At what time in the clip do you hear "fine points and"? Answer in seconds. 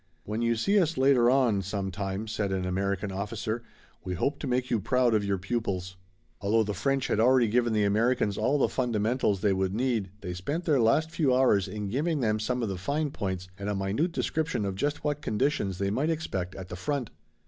12.79-13.69